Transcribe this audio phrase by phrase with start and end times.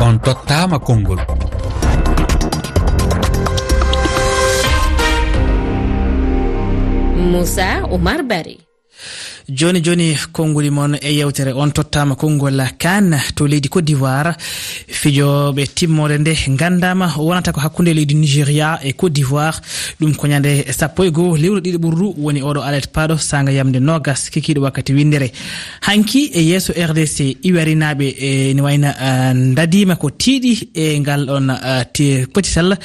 [0.00, 1.18] on tottama konngol.
[7.30, 8.71] Moussa oumar bari
[9.48, 14.34] joni joni konnguli moon e yewtere on tottama konngol kane to leydi côte d'ivoire.
[14.88, 19.60] Fijoɓe timmode nde gandama wonata ko hakkude e leydi nigéria e côte d'ivoire.
[20.00, 23.80] Ɗum ko ñande sappo e goho lewru ɗiɗi ɓurru woni oɗo alet paɗo saga yamde
[23.80, 25.32] nogas kikiɗo wakkati windere.
[25.82, 31.48] Hanki e yesso rdc iwarinaɓe e ni wayna e dadima ko tiiɗi e ngal ɗon
[32.32, 32.78] potital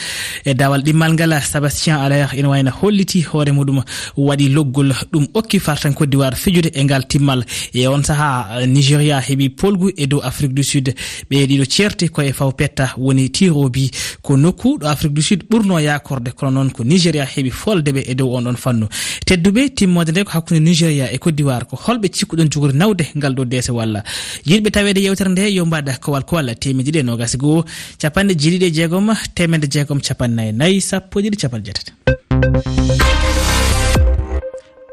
[0.46, 3.84] e, e dawal ɗimmal ngal sébastien alaire ene wayna holliti hoore muɗum
[4.18, 6.36] waɗi loggol ɗum okki fartan côte d'ivoire.
[6.48, 7.44] fijude e ngal timmal.
[7.74, 10.94] E on saaha nigéria heeɓi polgu e dow afrique du sud.
[11.30, 13.92] Ɓe ɗiɗo certi koye faw petta woni tirobi.
[14.22, 18.16] Ko nokku ɗo afrique du sud ɓurno yakorde kono noon ko nigéria heeɓi foldeɓe e
[18.16, 18.88] dow on ɗon fannu.
[19.26, 23.34] Tedduɓe timmode nde ko hakkude nigéria e côte d'ivoire ko holɓe cikkuɗon jogori nawde ngal
[23.34, 24.04] ɗo dese walla.
[24.46, 27.66] Yiɗɓe tawede yewtere nde yo mbaɗa kowal kowal temedde temeɗiɗi e nogasi e goho.
[28.00, 31.92] Capanɗe jiɗiɗi e jeegom temedde jeegom capannayyi nayyi sappo e ɗiɗi capanɗe jeetati.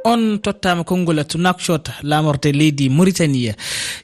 [0.04, 3.54] on tottama konngol tunakshot lamorde leydi mauritania.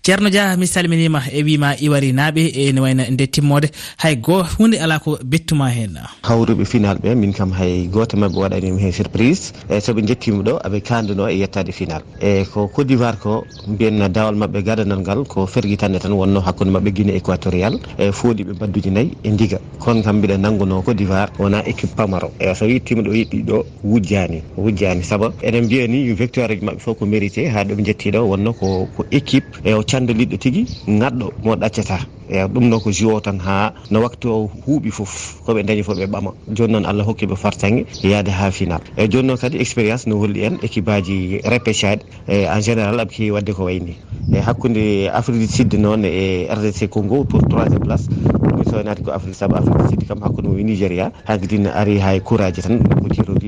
[0.03, 3.71] Ceerno dia mi salminima e wima iwari naaɓe ene wayno nde timmode.
[3.99, 8.39] Hay goo hunde ala ko bettuma hen hawruɓe final ɓe min kam hay goto mabɓe
[8.41, 9.53] waɗanima hen surprise.
[9.69, 12.03] Eyi soɓe jettima ɗo aɓe kanduno e yettade final.
[12.21, 16.71] E ko côte d'ivoire ko mbiyen dawal mabɓe gadanal ngal ko ferguitande tan wonno hakkude
[16.71, 19.59] mabɓe guine équatorial e, e fooɗi ɓe badduji nayyi e ndiga.
[19.79, 22.33] Kono kam mbiɗa nangguno côte d'ivoire wona équipe pamaro.
[22.41, 26.81] E so yettima ɗo yiɗɗi ɗo wujjani wujjani saabu eɗen mbiya ni victoire ji mabɓe
[26.81, 31.27] fof ko mérité ha ɗoɓe jettiɗo wonno ko ko équipe e o candaliɗɗo tigui ŋaɗɗo
[31.45, 31.99] mo ɗaccata.
[32.31, 35.83] E ɗum noon ko jus o tan ha no waktu o huuɓi foof koɓe dañi
[35.83, 36.31] fof ɓe ɓama.
[36.55, 38.81] Joni noon allah hokkiɓe fartangue yaade ha final.
[38.97, 43.11] E joni noon kadi expérience no holli en équipe aji répétiaɗe e en général aɓe
[43.11, 43.97] kewi wadde ko wayni.
[44.33, 49.11] E hakkude afrique du sud noon e rdc congo pour troisiéme place ɗumi sownati ko
[49.11, 51.11] afrique saabu afrique du sud kam hakkude mum e nigéria.
[51.27, 53.40] Hankkadine ari ha couraji tan ko jiru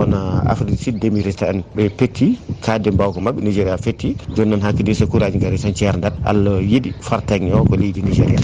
[0.00, 4.16] kono afrique du sud demirita en ɓe petti kadde mbawko mabɓe nigéria fetti.
[4.34, 8.40] Joni noon hakkide so courage gaari tan ceerdat allah yiiɗi fartaŋe o ko leydi nigéria.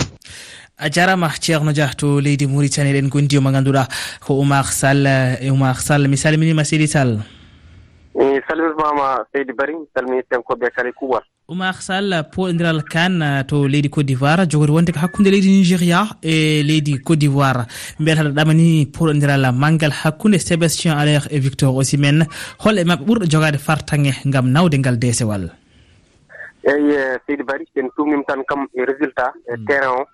[0.78, 3.88] A jarama ceerno dia to leydi mauritanie eɗen gondi o mo ganduɗa
[4.20, 5.06] ko oumar sall.
[5.40, 7.16] E oumar sall mi salminima seydi sall.
[8.14, 13.68] Mi salminimama seydi bari mi salmini tenkoɓe kala kuwal oumar sall poɗodiral kan uh, to
[13.68, 14.48] leydi côte d'ivoire.
[14.50, 17.66] Jogori wonde ko hakkude leydi nigéria e leydi côte d'ivoire.
[18.00, 22.24] Beele haɗa ɗamani poɗodiral manggal hakkude sébastien alaire et victor osimene
[22.58, 25.44] holɓe mabɓe ɓurɗo jogade fartange gam nawde ngal deesewal.
[26.66, 29.66] Eyi eh, seydi bari en tumnim tan kam e résultat e mm.
[29.66, 30.04] terrain o.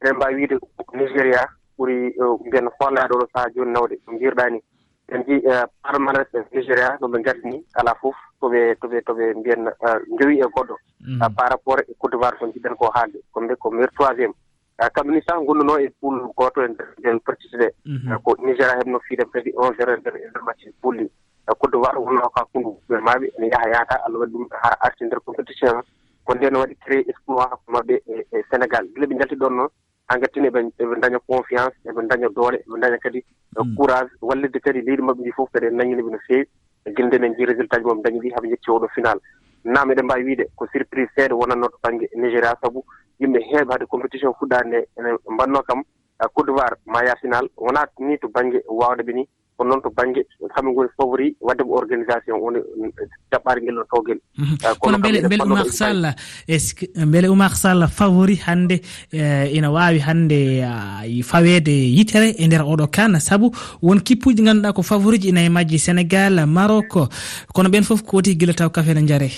[0.00, 0.56] Eɗen mbawi wiide
[0.94, 1.42] nigéria
[1.76, 4.62] ɓuuri eh, mbiyen hoolaɗo ɗo saaha joni nawde no mbirɗani
[5.08, 5.34] ɓe mbi
[5.82, 10.76] parmares nigéria no ɓe gardini ala fof toɓe toɓe toɓe mbiyen euh, jowi e goɗɗo.
[11.00, 11.20] Mm.
[11.36, 14.34] Par rapport e côte d'ivoire ko jiɗen ko haalde kombe ko meilleur troisiéme
[14.82, 18.12] euh, ni sah gonnuno e poul goto e nder pertise ɗe mhm.
[18.12, 21.10] euh, ko nigéria heɓno fiide kadi un zéro e nder e nder match e pulli
[21.46, 25.04] côte d'ivoire wonno ka kundu ɓe maɓe ene yaaha yaata allah waɗi ɗum ha arti
[25.04, 25.82] nder compétition.
[26.24, 28.84] Ko nde no waɗi créé espoir maɓɓe e, e sénégal.
[28.94, 29.68] Gila ɓe jalti ɗon noon
[30.08, 33.62] hankkadine eɓe daña confiance eɓe daña doole eɓe daña kadi hmm.
[33.62, 36.48] eh, courage wallidde kadi leydi maɓɓe ndi fof kadi en nañiniɓe no feewi
[36.86, 39.18] e gilden en ji résultat ji moɓe dañi ɗi haɓe jetti oɗo final.
[39.64, 42.84] Nam eɗen mbawi wiide ko surprise seeɗa wonanno to banggue nigéria saabu
[43.20, 45.80] yimɓe heeɓe hade compétition fuɗɗade nde ene mbanno kam
[46.22, 49.82] eh, côte d'ivoire ma yaa final wona ni to banggue wawde ɓe ni kono noon
[49.82, 50.22] to banggue
[50.54, 54.56] kamɓe gooni favori wadde mo organisation woni eh, jaɓɓare ngel ɗon towguel mhm.
[54.64, 56.04] ah, kono beele beele oumar sall
[56.48, 58.80] est ce que beele oumar sall favori hannde
[59.12, 63.50] eh, ina wawi hannde ah, fawede yitere e nder oɗo kana saabu
[63.82, 67.08] won kippuji ganduɗa ko favori ji e majji sénégal maroc.
[67.52, 69.30] Kono ɓen foof ko woti guila taw kafene jaare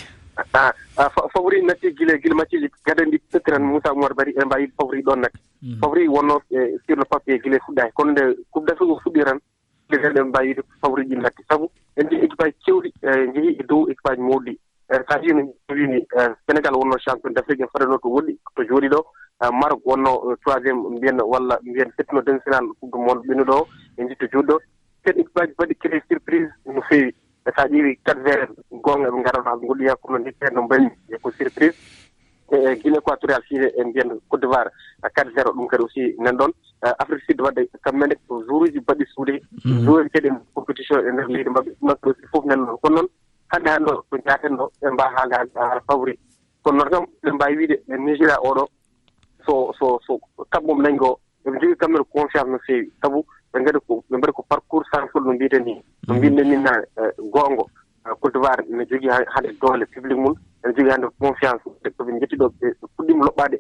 [0.55, 0.73] ah,
[1.33, 5.21] favori natti guila guila matciji gada ndi tottiran moussa oumar bari ene mbawi favori ɗon
[5.21, 5.39] natti.
[5.63, 5.81] Mhm.
[5.81, 9.01] Favori wonno eh, sur le papier guila e fuɗɗaki kono nde coupe d' afrique o
[9.05, 9.39] fuɗɗi tan
[9.97, 12.93] eɗen mbawi wiide ko ji dakhte sabu en jeehi équipe aji kewɗi
[13.35, 16.07] jeehi e dow équipe aji mawɗi so a yino wini
[16.47, 19.01] sénégal wonno champion d' afrique en faɗano to woɗɗi to jooɗi ɗo.
[19.41, 23.55] E Marok wonno e troisiéme mbiyen walla mbiyen settino demi final coupe du monde ɓennuɗo
[23.61, 23.67] o
[23.99, 24.59] en jitto juutɗo
[25.05, 27.15] ten équipe aji mbaɗi créé surprise no feewi.
[27.47, 30.89] E so a ƴeewi quatre vert gonga ɓe garano haɓe goɗɗoya kono ndippeɗ no mbayi
[31.23, 31.78] ko surprise.
[32.59, 34.69] e guine équatorial sise e mbiyen côte d'ivoire
[35.15, 36.51] quatre zéro ɗum kadi aussi nan ɗon.
[36.85, 39.41] Euh, Afrique sud wadde kamɓene ko jour uji baɗɗi suude.
[39.65, 39.85] Mhm.
[39.85, 41.71] Jouri kadi compétition e nder leydi mabɓe.
[41.81, 42.77] Ɗumaɓe aussi fof nan ɗon.
[42.83, 43.09] Kono noon
[43.53, 46.19] hannde hannde o ko jaaten ɗo ɓe mbawa haalde haala favori
[46.63, 48.69] kono noon kam ɓe mbawi wiide nigéria oɗo.
[49.47, 50.21] So so so
[50.53, 52.91] taɓɓum nangi o eɓe jogui kamɓene confiance no feewi.
[53.03, 55.83] Saabu ɓe gadi ko ɓe mbaɗi ko parcours sansol no mbiten ni.
[56.09, 60.35] No mbinɗen ni na euh, euh, côte cultivare ne jogui hade doole publique mum
[60.65, 62.67] ene jogii hannde confiance :fra komin jettiɗo ɓe
[62.97, 63.57] puɗɗiima loɓɓaade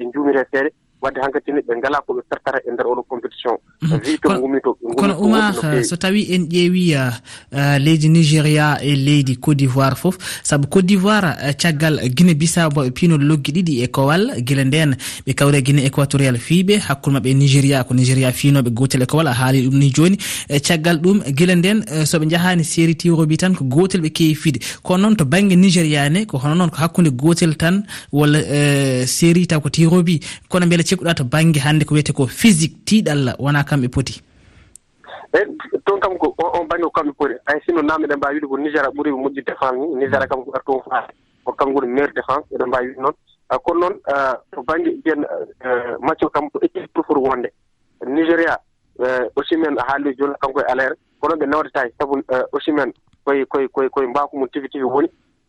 [0.00, 0.70] e juumiri e feere
[1.02, 3.56] wadde hankkadine ɓe ngala ko ɓe pertata e nder oɗo compétition.
[3.82, 3.98] Mhm.
[4.04, 7.10] Vi to gumi to kono oumar euh, so tawi en ƴeewi euh,
[7.54, 12.90] euh, leydi nigéria e leydi côte d'ivoire fof saabu côte d'ivoire caggal guine bisabo ɓe
[12.92, 14.96] piinol loggi ɗiɗi e kowal guila nden
[15.26, 19.06] ɓe kawri e guine équatorial fiiɓe hakkude maɓɓe e nigéria ko nigéria fiinoɓe gotel e
[19.06, 20.16] kowal a haali ɗum ni joni
[20.48, 24.58] e caggal ɗum guila nden soɓe jahani séri tiroɓi tan ko gotel ɓe keewi fiide.
[24.82, 27.82] Kono noon to banggue nigéria ne ko hono noon ko hakkude gotel tan
[28.12, 28.38] walla
[29.06, 33.36] séri taw ko tiroɓi kono beele cikkuɗa to banggue hannde ko wiyete ko physique tiɗalla
[33.38, 34.20] wona kamɓe poti?
[35.32, 35.48] Eyi
[35.86, 37.34] toon kam ko on bange ko kamɓe poti.
[37.46, 39.86] Ay sinno namde eɗen mbawi wiide ko nigéra ɓuuri moƴƴi défense ni.
[39.96, 41.12] Nigéra kam ko ar toon faade
[41.44, 43.14] ko kanngoni maire défense eɗen mbawi wiide noon.
[43.48, 45.24] Ah, kono noon ah, to banggue mbiyen
[45.64, 47.48] eh, match o kam ko équipe pour foti wonde.
[48.06, 48.58] Nigéria
[49.00, 52.92] eh, aussimen haali joni kanko e alaire kono ɓe nawdetaki sabu eh, osimen
[53.24, 55.08] koye koye koye koye mbaako mum tigi tigi woni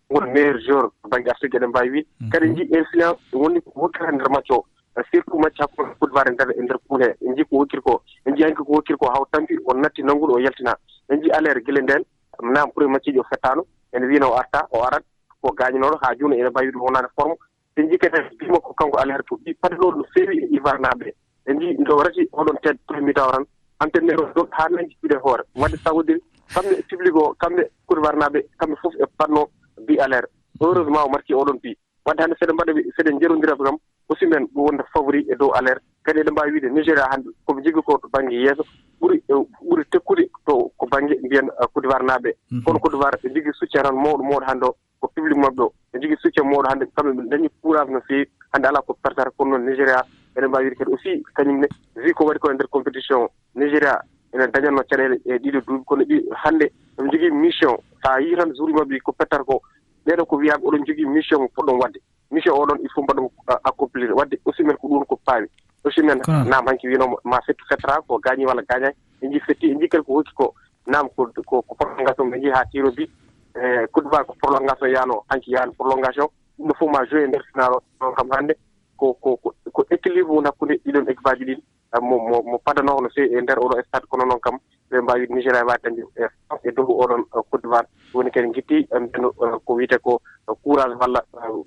[0.10, 2.30] woni meilleur joueur to banggue afrique eɗen mbawi wiide mhm.
[2.30, 4.66] kadi ji influence woni wokkata e nder match o.
[5.02, 8.02] surtout macce hakkude footbare e nder e nder kuule he en jii ko wokkiri ko
[8.26, 10.76] en jii hanki ko wokkiri ko haw tampi on natti nannguɗo o yaltina.
[11.10, 12.04] En jii alere gila e ndeen
[12.42, 15.04] nam pour macciiji o fettano ene wiino o arta o arat
[15.42, 17.36] ko gañinoɗo ha juuno ene mbawi ɗum wonaani forme.
[17.78, 21.14] En jii kadi mbima ko kanko alere to ɗi padanoɗo no feewi e ivarnaaɓe ɓee
[21.48, 23.46] en jii ndo rati oɗon teed premier taw tan
[23.80, 25.44] antenneɗo ɗo ha nanji ɓiɗe hoore.
[25.56, 26.22] Wadde sagodiri
[26.54, 29.50] kamɓe e public o kamɓe e kurwarnaaɓe kamɓe fof e panno
[29.88, 30.28] bi alere
[30.62, 31.76] heureusement o marki oɗon bi
[32.06, 33.78] wadde hannde seɗe mbaɗa seɗen jerondiraɓe kam
[34.14, 35.82] aussi men ɗum wonta favori e dow alerte.
[36.04, 38.64] Kadi eɗen mbawi wiide nigéria hannde koɓe jogui ko to banggue yeeso
[39.02, 42.32] ɓuuri e ɓuuri tekkude to ko banggue mbiyen uh, côte d'ivoire naaɓe.
[42.52, 42.64] Mhm.
[42.64, 45.74] Kono côte d'ivoire ɓe jogui soutien tan mawɗo mawɗo hannde o ko public mabɓe ɗo
[45.94, 49.32] ɓe jogui soutien mawɗo hannde kamɓe ɓe dañi courage no feewi hannde ala ko pertata
[49.38, 50.04] kono noon nigéria
[50.36, 54.00] eɗen mbawi wiide kadi aussi kañumne wi ko waɗi ko e nder compétition nigéria
[54.34, 55.84] ene dañatno caɗele e ɗiɗo duuɓi.
[55.86, 56.66] Kono ɗi hannde
[56.98, 59.62] eɓe jogui mission sa a yii tan jour mabɓe ko pettata ko
[60.06, 62.00] ɓeɗo ko wiyaɓe oɗon jogui mission mo poɗɗon wadde.
[62.34, 65.48] mission oɗon il faut mbaɗum euh, accomplir wadde aussi men ko ɗum ko paami
[65.86, 69.72] aussi men nam hanki winomo ma fettu fettata ko gañi walla gañani e jii fetti
[69.72, 70.54] e jii kadi ko hokki ko
[70.88, 73.10] nam ko ko prolongation ɓe jii ha tiro bi.
[73.56, 76.28] E côte d'ivoire ko prolongation yaano hanki yaani prolongation.
[76.58, 78.54] Ɗum ɗo fof ma joué e nder final o ɗon kam hannde.
[78.98, 79.38] Ko ko
[79.74, 81.64] ko équilibre woni hakkunde ɗiɗon équipe aji ɗiɗi.
[81.94, 84.58] Ah, mo mo padanoo no fewi e ndeer oɗo e stade kono noon kam
[84.90, 86.26] ɓe mbawi nigéria mbawi dañde e
[86.68, 87.86] e dow oɗon côte d'ivoire.
[88.14, 91.62] Woni kadi guitti mbino uh, ko wiyete ko uh, courage walla uh,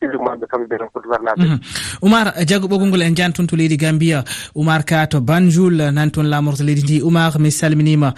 [0.00, 1.58] maɓe kamɓe ɓe côte d'ivoire naaɓe mhm.
[2.02, 4.24] oumar jaggo ɓoggol ngol en jan toon to leydi gambia.
[4.54, 7.02] Oumar ka to banjoul nani toon lamorto leydi ndi.
[7.02, 8.14] Oumar mi salminima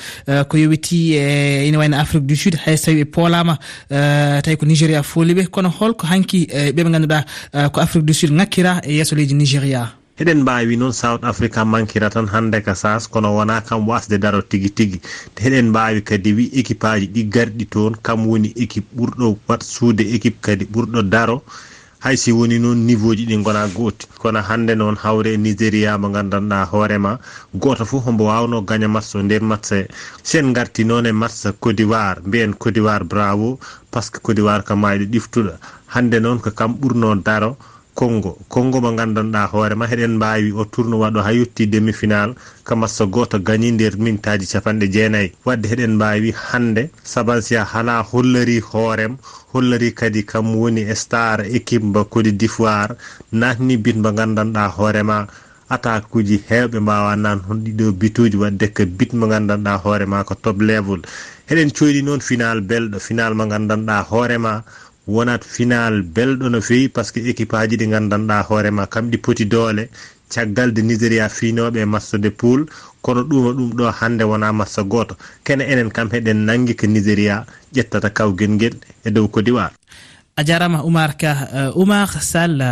[0.49, 2.55] ko yowiti e ina wayno afrique du sud.
[2.55, 3.59] Hayso tawi ɓe poolama
[3.89, 7.25] tawi ko nigéria fooliɓe kono holko hanki ɓeɓe ganduɗa
[7.73, 9.99] ko afrique du sud ŋakkira e yesso leydi nigéria.
[10.21, 14.43] eɗen mbawi noon south africa mankira tan hande ka sas kono wona kam wasde daro
[14.43, 15.01] tigui tigui
[15.47, 20.01] eɗen mbawi kadi wi équipe aji ɗi garɗi toon kam woni équipe ɓurɗo wat suude
[20.17, 21.43] équipe kadi ɓurɗo daro.
[22.01, 24.07] Haysi woni noon niveau ji ɗi gona gooti.
[24.19, 27.19] Kono hande noon hawre nigéria mo gandanɗa hoorema
[27.55, 29.87] goto foof hombo wawno gaña match o nder match e.
[30.23, 33.59] sen garti noon e match codivoir mbiyen codivoir bravo
[33.91, 35.53] par ce que codivoir ka mayɗo ɗiftuɗo
[35.95, 37.57] hande noon ko kam ɓurno daro.
[37.99, 42.31] Congo Congo mo gandanɗa hoorema heɗen mbawi o tourne waɗo ha yetti demi final
[42.67, 48.61] ka match goto gagni nder mintaji capanɗe jeenayyi wadde heɗen mbawi hande sabansiyah hala hollori
[48.61, 49.17] hoorem.
[49.53, 52.95] Hollori kadi kam woni e star équipe mo Cote d'ivoire.
[53.33, 55.27] Natni bit mo gandanɗa hoorema
[55.69, 60.35] attaque uji hewɓe mbawa nan hon ɗiɗo bituji wadde ko bit mo gandanɗa hoorema ko
[60.35, 61.01] top level.
[61.49, 64.63] Heɗen eɗen noon final belɗo final mo gandanɗa hoorema
[65.09, 69.45] wonat final belɗo no fewi par ce que équipe aji ɗi gandanɗa hoorema kamɗi poti
[69.47, 69.89] doole
[70.35, 72.67] caggal de nigéria finoɓe e massa de poule.
[73.03, 75.15] Kono ɗuma ɗum ɗo hande wona massa goto.
[75.45, 78.75] Kene enen kam heɗen nangui ko nigéria ƴettata kawguel nguel
[79.07, 79.73] e dow ko diwar
[80.39, 82.63] a jarama oumar ka euh, oumar sall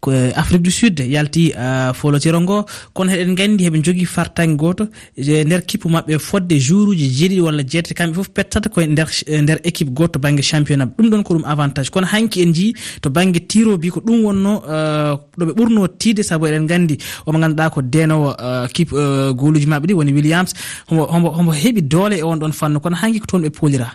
[0.00, 2.64] ko eh, afrique du sud yalti eh, uh, folotiro ngo.
[2.94, 4.86] Kono heɗen gandi heɓe jogui fartaŋ goto
[5.16, 7.94] e nder kipu mabɓe fodde jour uji jeeɗiɗi walla jeetati.
[7.94, 10.90] Kamɓe foof pettata koye nder eh, nder équipe goto to banggue championnat.
[10.96, 11.90] Ɗum ɗon ko ɗum avantage.
[11.90, 16.46] Kono hanki en jii to banggue tirobi ko ɗum wonno uh, ɗoɓe ɓurno tiide saabu
[16.46, 18.94] eɗen gandi omo ganduɗa ko denowo uh, kipe
[19.34, 20.54] goluji mabɓe ɗi woni williams.
[20.88, 22.80] Hombo hombo heeɓi doole e on ɗon fannu.
[22.80, 23.90] Kono hanki ko toon ɓe poolira?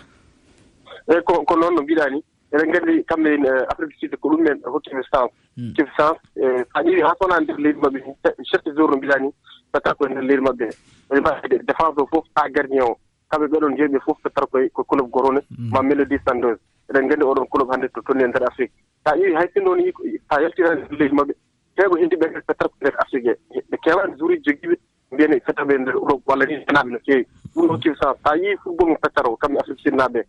[1.08, 2.20] Eyyi ko ko noon no mbiɗa ni
[2.54, 5.32] eɗen nganndi kamɓe eh, afrique sud ko ɗum men hokkimi chance
[5.76, 6.42] kif chance so
[6.74, 7.98] a ƴeewi haa sowonaa nder leydi maɓɓe
[8.50, 9.28] chaque jour no mbiɗa ni
[9.72, 10.66] fata koye nder leydi maɓɓe.
[11.10, 12.96] Ene mbaɗe défense o fof haa gardien o.
[13.30, 15.70] Kamɓe ɓeɗon jeeɓe fof ɓe tara koye ko club gorone hmm.
[15.72, 18.72] ma mélodie sandeuse eɗen nganndi oɗon club hannde to tonni e nder afrique.
[19.04, 21.34] So a ƴeewi hay sinno ni so a yaltiran e ndeer leydi maɓɓe
[21.76, 23.32] heeɓo hindiɓe ɓe tara ko nder afrique.
[23.54, 24.76] E ɓe kewani jour uji jogiiɓe
[25.12, 28.56] mbiyene fettaɓe nder europe walla ni henaaɓe no feewi ɗum hokkimi chance so a yii
[28.62, 30.20] football mo feccata o kamɓe afrique sud naaɓe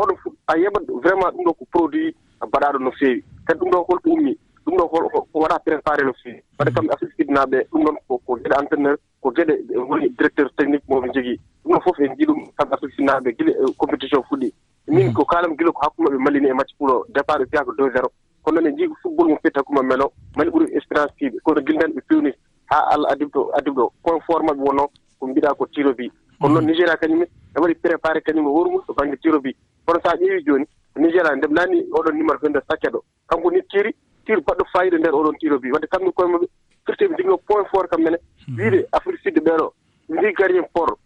[0.00, 0.12] oɗo
[0.46, 2.14] a yeɓat vraiment ɗum ɗo ko produit
[2.46, 4.32] mbaɗaɗo no feewi kadi ɗum ɗo holko ummi
[4.64, 4.88] ɗum ɗo
[5.32, 7.96] ko waɗa préparé no feewi waɗa kam assistidnaɓe ɗum ɗon
[8.26, 12.14] ko geɗe entraîneur ko geɗe e woni directeur technique moɓe jogii ɗum ɗon fof en
[12.16, 14.52] jii ɗum kam assistidnaɓe gila e compétition fuɗɗi.
[14.88, 15.14] Min hmm.
[15.14, 18.08] ko kalam gila ko hakkumaɓe mallini e match pour départ ɓe fiya ko deux zéro.
[18.42, 21.38] Kono noon en jii football mo fetti hakkuma melo mali ɓuri expérience fiiɓe.
[21.44, 22.32] Kono gildan ɓe pewni
[22.70, 26.10] ha allah adibɗo adibɗo point fort maɓe wonno ko mbiɗa ko tiro bi
[26.40, 26.70] kono noon hmm.
[26.70, 30.08] nigéria kañumen e waɗi préparé kañum e horumu to e banggue tiro bi kono so
[30.10, 33.94] a ƴeewi jooni nigéria ndem naani oɗon numéro fe nder sacket o kanko ni tiri
[34.26, 35.72] tiri baɗɗo fayida nder oɗon tiro bi.
[35.72, 36.46] Wadde kamɓe koye maɓe
[36.86, 38.56] firteɓe jogino point fort kam mene hmm.
[38.58, 39.72] wiide afrique sud ɓeɗo
[40.08, 40.98] ndi gardien hen port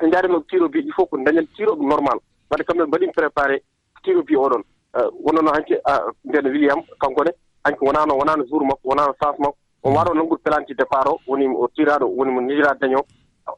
[0.00, 2.18] ɓe jaarima tiro bi il faut ko dañen tiroɓe normal.
[2.50, 3.62] Wadde kamɓe mbaɗin préparé
[4.04, 4.62] tiro bi oɗon.
[4.96, 7.30] Euh, Wonnono hanke euh, nden william kankone
[7.64, 9.56] hanke wonano wonano jour makko wonano sens makko.
[9.82, 9.96] On hmm.
[9.96, 13.00] waɗo nanngude planti départ o woni o tiraɗo woni mo nigéria daño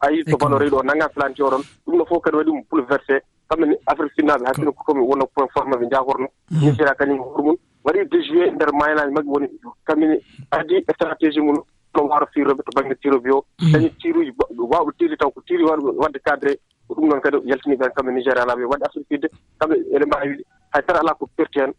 [0.01, 1.63] ayi to balo reyɗo o nannga planti oɗon.
[1.87, 5.51] Ɗum ɗo fof kadi waɗi mo bouleversé kamɓene afrique sinnaɓe hakkille ko komi wona point
[5.53, 6.99] fort maɓe jakorno nigéria hmm.
[6.99, 9.49] kañum e hoore mum waɗi déjué nder maynaji maɓɓe woni
[9.87, 10.17] kamine
[10.51, 11.59] addi e stratégie mum
[11.95, 13.99] no waro firoɓe to banggue tiroɓe o dañi hmm.
[14.01, 14.33] tiruji
[14.73, 16.57] wawɓe tiri taw ko tiri waɗ wadde cadré
[16.89, 19.29] ko ɗum noon kadi yaltini ɓen kamɓe nigéria laɓe waɗi afrique fidde.
[19.59, 21.73] Kamɓe ene mbawi wiide hay tara ala ko perti hen.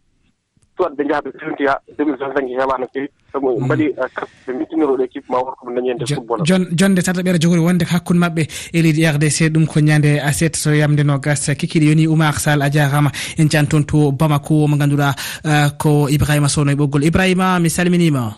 [0.77, 3.08] soit ɓe njaha ɓe pelontiya 2025 heewa no fewi.
[3.32, 3.65] Sabu mm.
[3.65, 4.08] mbaɗi uh,
[4.48, 6.42] ɓe mittinoroɗo ma worko koɓe dañi hende football.
[6.80, 10.72] jonde tata ɓeeɗa jogori wonde hakkude mabɓe e leydi rdc ɗum ko ñande aset so
[10.72, 11.50] yamde no gas.
[11.50, 15.13] Kikiɗe yoni oumar sall a jarama en can toon to bamako mo ganduɗa
[15.46, 17.06] uh, ko ibrahima sowno e ɓoggol.
[17.06, 18.36] Ibrahima mi salminima.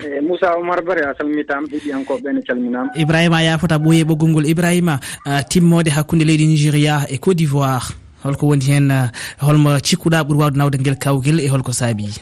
[0.00, 4.46] E moussa oumar bare a salmitam ɗiɗiyankoɓe ne calminama ibrahima a yafota ɓoye ɓoggol ngol.
[4.46, 8.07] Ibrahima uh, timmode hakkude leydi nigéria e côte d'ivoire.
[8.28, 12.12] holko woni hen eh, holmo cikkuɗa ɓuuri wawde nawde guel kawguel e holko saabi.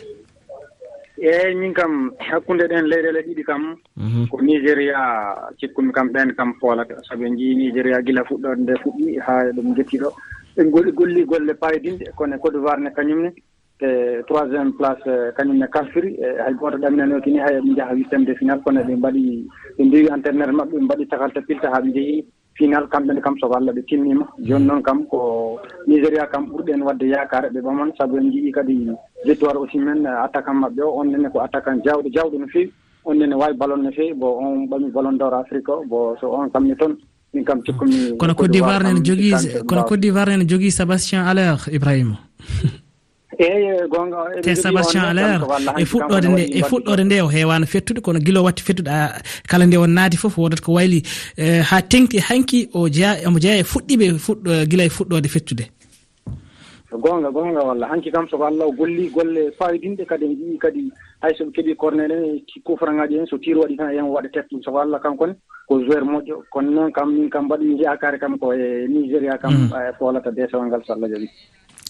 [1.18, 4.28] Eyyi min kam hakkunde ɗen leyɗele ɗiɗi kam mhm.
[4.28, 5.00] ko nigéria
[5.58, 9.52] cikkumi kam ɓen kam poolata saabu en njii nigéria gila fuɗɗode nde fuɗɗi ha e
[9.56, 10.12] ɗum jettiɗo
[10.56, 13.32] ɓe goli golli golle payidinde e kono e côte d'ivoire ne kañumne
[13.80, 18.34] e troisiéme place eh, kañumne kalfiri e hay goto ɗaminanokini hay ɓe njaha huitiéme de
[18.34, 19.48] final kono ɓe mbaɗi
[19.78, 22.24] ɓe mbiwi entraineur maɓɓe ɓe mbaɗi takalta pilta ha ɓe njehii
[22.56, 24.26] final kamɓene kam soko Allah ɓe timmima.
[24.40, 28.88] Joni noon kam ko nigéria kam ɓurɗen wadde yakare ɓe ɓaman saabu en jiiɗi kadi
[29.24, 31.00] victoire aussi men eh, attaquant mabɓe o.
[31.00, 32.72] On nene ko attaquant jawɗo jawɗo no fewi.
[33.04, 34.14] On nene wawi ballon no fewi.
[34.14, 35.84] Bon on ɓami ballon d'or afrique o.
[35.86, 36.96] Bon so on kamni toon
[37.34, 39.32] min kam cikkumi kono côte d'ivoire nene jogui
[39.66, 41.34] kono côte d'ivoire nene jogui sébastien à
[41.72, 42.16] ibrahima.
[43.38, 45.44] eeyi gonga te sabatien alaire
[45.78, 49.66] e fuɗɗode nde e fuɗɗode nde o heewano fettude kono gila o watti fettuɗa kala
[49.66, 51.02] nde on naati foof wodat ko wayli
[51.36, 55.64] e, ha tengti hanki o jeeya omo jeeya e fuɗɗiɓe fuɗɗo guila e fuɗɗode fettude.
[56.92, 60.92] Gonga gonga walla hanki kam soko allah o golli golle fayidinɗe kadi en jii kadi
[61.20, 64.78] hay soɓe keeɓi cornel en kufrangaji en so tir waɗi tan yen waɗa tettum soko
[64.78, 65.34] allah kankone
[65.68, 69.52] ko joueur moƴƴo kono noon kam min kam mbaɗi yakare kam ko e nigéria kam
[69.52, 69.72] mm.
[69.74, 71.28] e folata desewal ngal so allah jaɓi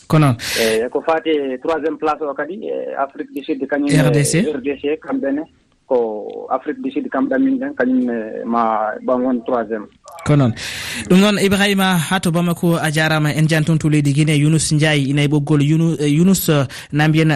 [0.09, 0.37] ko noon?
[0.61, 4.33] Eyi ko fati e troisiéme place o kadi e afrique du sud kañum e rdc
[4.57, 5.43] rdc kamɓene
[5.87, 9.87] ko afrique du sud kam ɗamin ɗen kañumne ma ɓam woni troisiéme
[10.27, 10.53] ko noon?
[11.09, 15.03] Ɗum noon ibrahima ha to bamako a jarama en janton to leydi guine younus ndiaye
[15.11, 17.31] ina e ɓoggol younus e, na mbiyen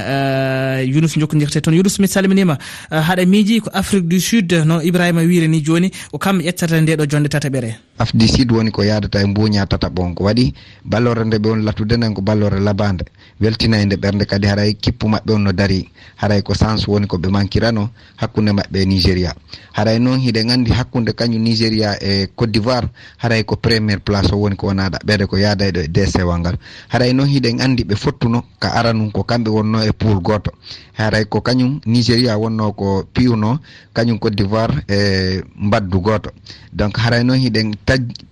[0.90, 1.74] younus jokkodirte toon.
[1.76, 2.58] Younus mi salminima
[2.90, 6.96] haɗa miiji ko afrique du sud no ibrahima wiiri ni joni ko kam ƴettata nde
[6.96, 7.89] ɗo jonde tataɓere.
[8.00, 10.54] afdicide woni ko yadata e mbuña tataɓon ko waɗi
[10.90, 13.04] ballore nde ɓe on lattude nden ko ballore labade
[13.40, 15.88] weltina e nde ɓerde kadi haray kippu maɓɓe on no dari.
[16.16, 19.34] Haray ko sens woni ko ɓe mankirano hakkude maɓɓe e nigéria.
[19.72, 22.88] Haray noon hiɗen gandi hakkude kañum nigéria e côte d'ivoire
[23.18, 26.40] haray ko premiére place o woni ko wonaɗa ɗaɓɓede ko yaada e ɗo e desewal
[26.40, 26.56] ngal
[26.88, 30.50] haray noon hiɗen andi ɓe fottuno ka aranum ko kamɓe wonno e pool goto.
[30.98, 33.58] Haray ko kañum nigéria wonno ko piwno
[33.94, 36.30] kañum côte d'ivoire e mbaddu goto.
[36.72, 37.74] Donc haray noon hiɗen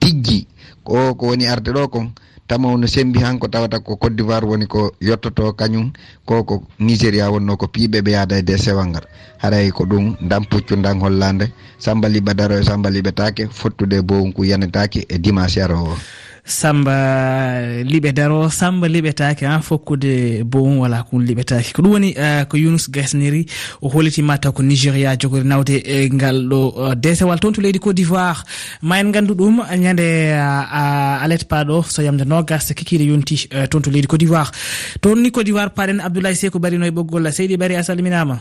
[0.00, 0.46] tiggi.
[0.84, 2.12] Ko ko woni arde ɗo kon
[2.48, 5.92] tama no sembi han ko tawata ko côte d'ivoire woni ko yottoto kañum.
[6.24, 9.04] Ko ko nigéria wonno ko piiɓe ɓe yaada e de sewal ngal.
[9.38, 11.52] Haray ko ɗum dan puccu dan hollande.
[11.78, 15.96] Samba liɓe daro e samba liɓe take fottude e bowunku yanetake e dimanche aro o
[16.48, 21.72] samba liɓe daro samba liɓetake ha fokkude bowum wala kon liɓetake.
[21.74, 23.44] Ko ɗum woni eh, ko younus gasniri
[23.82, 27.38] o holitima taw ko nigéria jogori nawde e ngal ɗo eh, desewal.
[27.38, 28.42] Toon to leydi côte d'ivoire
[28.82, 33.90] ma en gandu ɗum ñande eh, alet paɗo so yamde nogas kikiɗe yonti toon to
[33.90, 34.50] leydi côte d'ivoire.
[35.02, 38.38] Toon ni côte d'ivoire paɗen abdoulaye seko barino e ɓoggol seydi bari a salminama.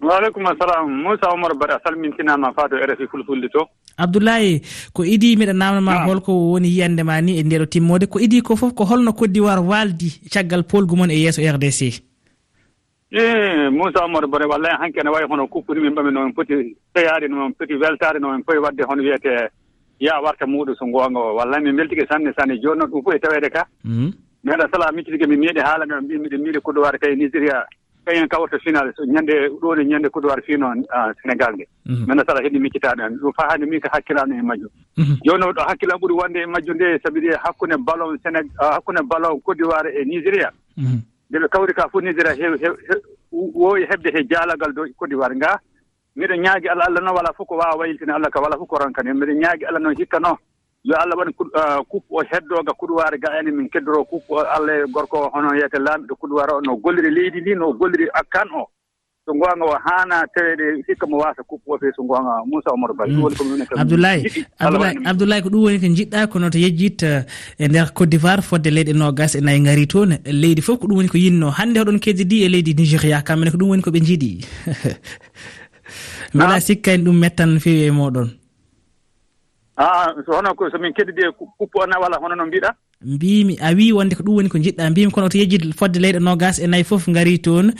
[0.00, 0.88] Waaleykum assalam.
[1.02, 3.68] Moussa oumar bari a salmintinama faa to rfi fulfulde to.
[3.96, 4.60] abdoulaye
[4.92, 6.06] ko idi miɗa namdama ah.
[6.06, 9.32] holko woni yiyande ma ni e ndeɗo timmode ko idi ko foof ko holno côte
[9.32, 11.80] d'ivoire waldi caggal polgu mon e yeeso rdc
[13.10, 17.28] e moussa amadou bore wallay hanke ne wayi hono kuppudi min ɓami nomin poti seyade
[17.28, 19.50] nomin poti weltade nomin poti e wadde hono wiyete
[20.00, 21.36] ya warta muɗum so goonga o.
[21.36, 23.66] Wallay min beltike sanne sanne joni noon ɗum fof e tawede ka.
[23.84, 24.12] Mm.
[24.44, 27.64] Meeɗa sala miccitike mi meeɗi haala mi mbi miɗe miiɗi coudoir kay nigéria.
[28.06, 30.72] kañen kawrata final ñannde ɗo ne ñannde kudowar fino
[31.22, 31.66] sénégal nde.
[31.86, 32.06] Mhm.
[32.06, 34.70] Maintenant saɗa heɗi miccitaɗe an ɗum fa hannde min ko hakkilano e majjum.
[34.96, 35.14] Mhm.
[35.24, 39.02] Jooni noon ɗo hakkillan ɓuri wonde e majjum nde sabi de hakkunde ballon sénég hakkunde
[39.10, 40.50] ballon côte d'ivoire e nigéria.
[40.76, 41.02] Mhm.
[41.30, 42.54] Nde ɓe kawri ka fof nigéria hew
[43.32, 45.58] wowi heɓde he jaalagal dow e côte d'ivoire ngaa
[46.16, 48.76] miɗo ñaagi allah allah noon wala fof ko wawa wayiltine allah ka wala fof ko
[48.78, 50.36] ronkan en miɗo ñaagi allah noon hikka noon
[50.86, 54.84] yo allah waɗ coupe ah, o heddoga kuɗowaare ga ene min keddoro coupe o allah
[54.84, 58.46] e gorko o hono wiyete laamɗo kuɗowaare o no golliri leydi ndi no golliri akkan
[58.54, 58.70] o.
[59.26, 62.94] So goonga o haana taweede hikka mo waasa coupe o fe so goonga moussa omar
[62.94, 63.04] ba.
[63.04, 63.22] Ɗum mm.
[63.22, 64.22] woni komin abdoulaye
[64.58, 67.26] abdoulaye abdoulaye ko ɗum woni ko jiɗɗa kono to yejjit eh,
[67.58, 70.86] e nder côte d'ivoire fodde leyɗe nogas e nayi gaari toon eh, leydi fof ko
[70.86, 73.98] ɗum woni ko yinno hannde hoɗon keddidi e leydi nigéria kamɓene ko ɗum woni koɓe
[74.06, 74.30] jiiɗi
[76.34, 78.45] mbiɗa sikka en ɗum mettan no fewi e moɗon.
[79.76, 82.70] a so hono somin keddidi e kuppu ona walla hono no mbiɗa?
[83.02, 86.18] Mbimi a wi wonde ko ɗum woni ko jiɗɗa mbimi kono to yejjid fodde leyɗe
[86.18, 87.72] nogas e nayyi foof gaari toon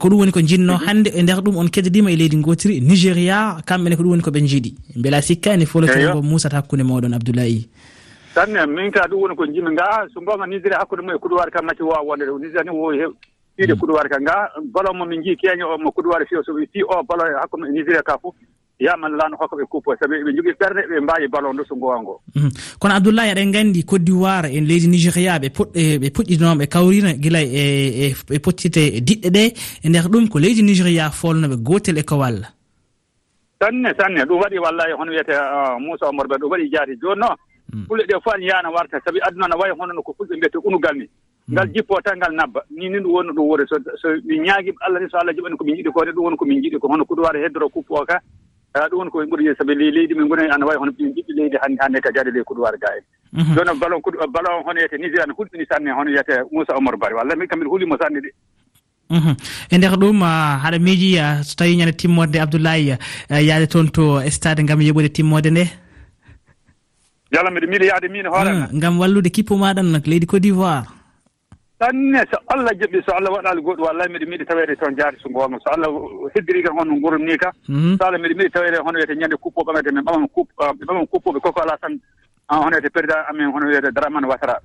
[0.00, 0.84] ko ɗum woni ko jinno mhm.
[0.86, 4.40] hande e nder ɗum on keddidima e leydi gotiri nigéria kamɓene ko ɗum woni koɓe
[4.42, 7.68] jiiɗi beela sikka ene folotongo musata hakkude moɗon abdoulayi
[8.34, 10.06] tanne min ka ɗum woni ko jimi nga.
[10.12, 13.12] So gonga nigéria hakkude mum e kuɗowari kam natti wawa wonde nigéria ni wowi hew
[13.56, 13.80] fiide mm.
[13.80, 14.50] kuɗowari e e ka nga.
[14.74, 17.72] Balon momin jii keeño o mo kuɗowari fi o so fi o balon hakkude e
[17.72, 18.34] nigéria ka fof
[18.80, 22.02] yaman laano hokka ɓe kuppo sabi eɓe jogui perde ɓe mbawi ballon nde so ngowa
[22.02, 22.20] ngo.
[22.34, 22.50] Mm-hmm.
[22.78, 27.14] Kono abdoullahi aɗen gandi côte d'ivoire en leydi nigéria ɓe puɗɗe ɓe puɗɗinoma ɓe kawrina
[27.14, 29.44] guila e, e ɓe pottite diɗɗe ɗe.
[29.84, 32.48] E nder ɗum ko leydi nigéria folnoɓe gotel e kowalla
[33.64, 37.20] sanne sanne ɗum waɗi wallahi hono wiyete ah, moussa omar ɓe ɗum waɗi jaati joni
[37.20, 37.36] noon.
[37.72, 37.86] Mm-hmm.
[37.88, 40.58] Fulɓe ɗe fof an yana warta saabi aduna no wayi hono no ko fulɓe mbiyete
[40.64, 41.04] unugal ni.
[41.04, 41.52] Mm-hmm.
[41.54, 42.60] Ngal jippo tan ngal nabba.
[42.70, 45.56] Ni ni ɗum woni ɗum wori so so min ñaagui allah ni so allah joɓani
[45.56, 46.88] komin jiɗi ko de ɗum woni komin jiɗi ko.
[46.88, 48.20] Hono kuɗo heddoro kuppo o ka.
[48.74, 51.56] ha ɗum woni koye ɓuuri yeeso sabi leydi min goni ana wawi hono ɓiɓɓe leydi
[51.62, 53.54] hannde hannde ka jaade ley kuɗuwar ga en mhm.
[53.54, 54.00] jooni ballon
[54.34, 57.14] ballon hono yete niger ana hulɗini sanne hono yete moussa omar bari.
[57.14, 58.30] Walla min kam mbiɗa hulimo sanne ɗe
[59.10, 59.34] mhm.
[59.70, 62.98] e nder ɗum ah, haɗa miiji ah, so tawi ñande timmode abdoulaye
[63.30, 65.64] ah, yaade toon to stade gam yeɓude timmode nde?
[67.30, 70.82] Yalla mbiɗa miila yaade min hoore hmm, ngam wallude kippo maɗan leydi côte d'ivoire.
[71.84, 75.28] sanne so allah jaɓɓi so allah waɗali goɗɗo wallahi miɗa miɗi tawede toon jaati so
[75.28, 75.58] ngoonga.
[75.64, 75.90] So allah
[76.34, 77.52] heddiri kan hono no ni ka.
[77.68, 77.96] Mhm.
[77.98, 80.72] So allah miɗa miɗi tawede hono wiyete ñannde kuppo ɓamete min ɓamam kup ɓe ah,
[80.72, 81.98] ɓamam kuppoɓe koko ala tan
[82.48, 84.56] hono wiyete président amin hono wiyete daraman watara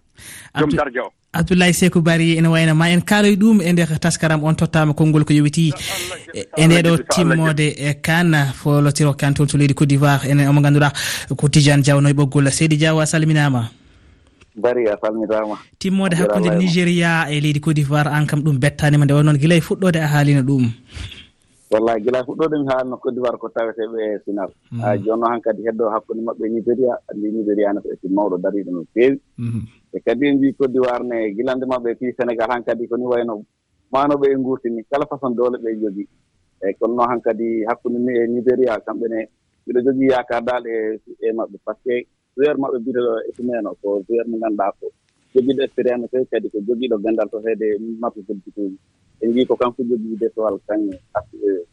[0.57, 4.43] joom dardia o abdoulaye sekou bari ene wayno ma en kaaloy ɗum e nder taskaram
[4.43, 5.73] on tottama konngol ko yowiti.
[6.57, 10.91] E ndeɗo timmode e kane folotiro kane toon to leydi côte d'ivoire enen omo ganduɗa
[11.37, 12.49] ko tidiane diawno e ɓoggol.
[12.51, 13.78] Seydi diaw a salminama
[14.55, 15.57] bari a salmitama.
[15.79, 19.61] Timmode hakkude nigéria e leydi cote d'ivoire an kam ɗum bettanima nde wonnoon guila e
[19.61, 20.65] fuɗɗode a haalino ɗum?
[21.71, 24.49] Wallahi gila fuɗɗode mi haalno cote d'ivoire ko taweteɓe e final.
[24.71, 24.81] Mm.
[24.81, 28.13] Ah, ha jonno han kadi heddo hakkude maɓɓe e nigéria andi nigéria ne ko équipe
[28.13, 29.21] mawɗo dariɗo no feewi.
[29.37, 29.63] Mm-hmm.
[29.93, 33.45] E kadi en mbi cote d'ivoire ne gilande maɓɓe fi sénégal han kadi koni wayno
[33.93, 36.07] manoɓe e gurtini kala façon doole ɓe jogii.
[36.63, 39.29] Eyi kono noon han kadi hakkude e nigéria kamɓe ne
[39.65, 42.07] mbiɗo jogii yakardal e e maɓɓe par ce que
[42.39, 44.85] joueur maɓɓe mbiteɗo etumeno ko joueur mo ganduɗa ko
[45.35, 47.67] jogiiɗo expérience fewi kadi ko jogiiɗo gandal to heede
[48.01, 48.77] mappo politiqueji
[49.21, 50.79] en mbi ko kanko jogii desowal kan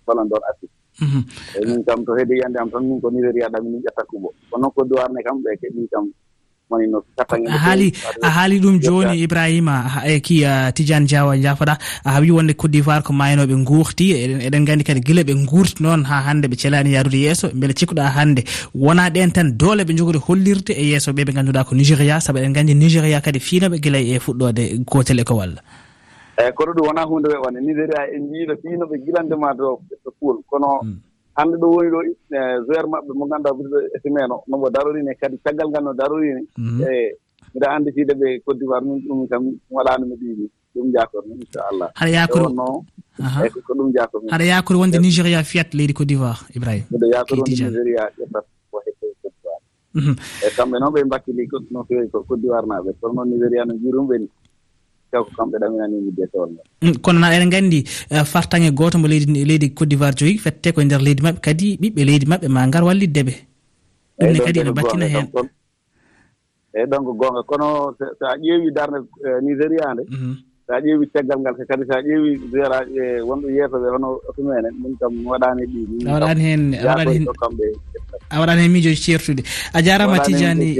[0.07, 1.21] ballon e d'or afrique mhm.
[1.57, 4.35] eyi min kam to heede yiyande am tan min ko nigéria ɗami min ƴetta kubo.
[4.51, 6.11] Kono nokko e duwarne kam ɓe keɓi kam
[6.69, 12.31] a haali a haali ɗum joni ibrahima e ki uh, tidiane diawa jafoɗa a wi
[12.31, 14.13] wonde côte d'ivoire ko maynoɓe guurti
[14.47, 18.11] eɗen gandi kadi guila ɓe guurti noon ha hande ɓe celani yarude yesso beele cikkuɗa
[18.17, 18.43] hande
[18.75, 22.21] wona ɗen tan doole ɓe jogori hollirde e yesso ɓe ɓe ganduɗa ko nigéria.
[22.21, 25.63] Saabu eɗen gandi nigéria kadi fiinoɓe guila e fuɗɗode gotel e ko walla
[26.37, 29.81] eyyi kono ɗum wona hunde weɓande nigéria en jiino fiinoɓe gilandema ma dow
[30.21, 30.99] pool kono hmm.
[31.37, 32.01] hannde ɗo woni ɗo
[32.67, 34.43] joueur maɓɓe mo ngannduɗa ɓurɗo e semaine o.
[34.49, 36.81] Nomo darorini kadi caggal ngal no darorini mhm.
[36.83, 37.17] e
[37.53, 40.45] mbiɗa anndi fiide ɓe côte d'ivoire min ɗum kam waɗano mi ɗiɗi
[40.75, 41.89] ɗum jakormi inchallah.
[41.95, 42.85] Haɗa yakori wonno
[43.43, 47.41] eyi ko ɗum jakormi haɗa yakori wonde nigéria fiyat leydi côte d'ivoire ibrahima mbiɗa yakori
[47.41, 49.63] wonde nigéria ƴettat ko hekke côte d'ivoire.
[50.45, 53.75] Eyi kamɓe noon ɓe mbakkili no fewi ko côte d'ivoire naɓe kono noon nigéria no
[53.77, 54.29] jiirumɓe ni.
[55.11, 59.07] taw ko kamɓe ɗaminani mijeto allah mm, kono na eɗen gandi eh, fartange goto mo
[59.09, 62.67] leydi leydi côte d'ivoire joyi fette koye nder leydi mabɓe kadi ɓiɓɓe leydi mabɓe ma
[62.67, 63.35] ngar wallidde ɓe.
[64.19, 65.27] Ɗumne kadi ene battina hen
[66.77, 67.43] eyyi ɗon ko goonga.
[67.49, 70.35] Kono so a ƴeewi darde eh, nigéria nde mhm.
[70.67, 74.97] so a ƴeewi caggal ngal kadi so a ƴeewi gérage wonɓe yeetoɓe hono tumene min
[74.99, 77.27] kam waɗani ɗi a waɗani hen a waɗani hen
[78.31, 80.77] a waɗani hen miijoji ceertude a jarama tidiani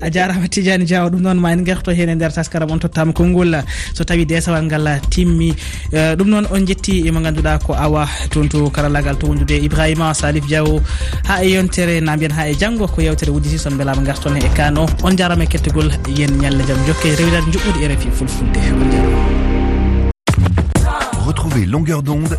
[0.00, 3.12] a jarama tidiani diawa ɗum noon ma en gerto hen e nder taskaram on tottama
[3.12, 3.52] konngol
[3.92, 5.52] so tawi desawal ngal timmi
[5.92, 10.14] e, ɗum noon on jetti emo ganduɗa ko awa toon to karallagal to wondude ibrahima
[10.14, 10.80] salif diawo
[11.28, 14.48] ha e yontere na mbiyen ha e janggo ko yewtere udditi son beelama garton e
[14.56, 18.60] kano on jarama e kettogol yen ñalle jaam jokke rewidade juɓɓude e rfi fulfulde.
[18.72, 19.17] On jarama
[21.26, 22.38] Retrouvez Longueur d'onde